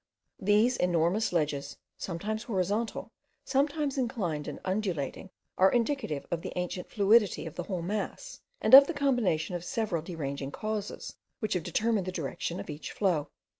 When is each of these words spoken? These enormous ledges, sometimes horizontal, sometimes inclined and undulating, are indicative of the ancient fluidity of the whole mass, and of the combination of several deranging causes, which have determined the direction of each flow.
These 0.39 0.77
enormous 0.77 1.31
ledges, 1.31 1.77
sometimes 1.95 2.41
horizontal, 2.45 3.11
sometimes 3.45 3.99
inclined 3.99 4.47
and 4.47 4.59
undulating, 4.65 5.29
are 5.59 5.71
indicative 5.71 6.25
of 6.31 6.41
the 6.41 6.51
ancient 6.55 6.89
fluidity 6.89 7.45
of 7.45 7.53
the 7.53 7.61
whole 7.61 7.83
mass, 7.83 8.41
and 8.61 8.73
of 8.73 8.87
the 8.87 8.95
combination 8.95 9.53
of 9.53 9.63
several 9.63 10.01
deranging 10.01 10.51
causes, 10.51 11.17
which 11.37 11.53
have 11.53 11.61
determined 11.61 12.07
the 12.07 12.11
direction 12.11 12.59
of 12.59 12.67
each 12.71 12.91
flow. 12.91 13.29